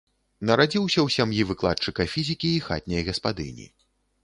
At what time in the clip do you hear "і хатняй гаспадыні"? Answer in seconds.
2.57-3.71